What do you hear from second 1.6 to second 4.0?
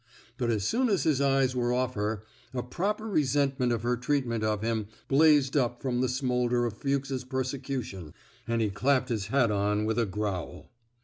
off her, a proper resentment of her